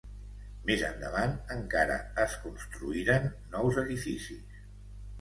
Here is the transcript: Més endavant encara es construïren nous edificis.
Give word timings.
Més 0.69 0.85
endavant 0.87 1.35
encara 1.57 1.99
es 2.25 2.35
construïren 2.49 3.31
nous 3.55 3.81
edificis. 3.87 4.63